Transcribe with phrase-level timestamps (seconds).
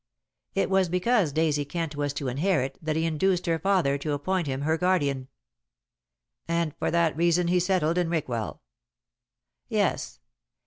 [0.55, 4.13] It was because Daisy Kent was to inherit it that he induced her father to
[4.13, 5.27] appoint him her guardian."
[6.47, 8.63] "And for that reason he settled in Rickwell."
[9.67, 10.19] "Yes.